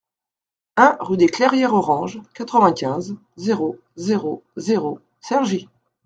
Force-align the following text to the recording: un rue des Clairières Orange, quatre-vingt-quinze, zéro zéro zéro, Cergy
un 0.77 0.97
rue 0.99 1.15
des 1.17 1.27
Clairières 1.27 1.75
Orange, 1.75 2.23
quatre-vingt-quinze, 2.33 3.17
zéro 3.37 3.77
zéro 3.97 4.41
zéro, 4.57 4.99
Cergy 5.19 5.69